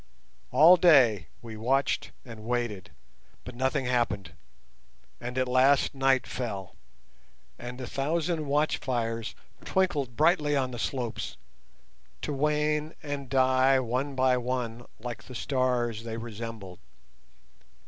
All 0.49 0.77
day 0.77 1.27
we 1.43 1.55
watched 1.55 2.09
and 2.25 2.43
waited, 2.43 2.89
but 3.45 3.53
nothing 3.53 3.85
happened, 3.85 4.33
and 5.19 5.37
at 5.37 5.47
last 5.47 5.93
night 5.93 6.25
fell, 6.25 6.75
and 7.59 7.79
a 7.79 7.85
thousand 7.85 8.47
watch 8.47 8.77
fires 8.79 9.35
twinkled 9.63 10.15
brightly 10.17 10.55
on 10.55 10.71
the 10.71 10.79
slopes, 10.79 11.37
to 12.23 12.33
wane 12.33 12.95
and 13.03 13.29
die 13.29 13.79
one 13.79 14.15
by 14.15 14.37
one 14.37 14.87
like 14.99 15.21
the 15.25 15.35
stars 15.35 16.03
they 16.03 16.17
resembled. 16.17 16.79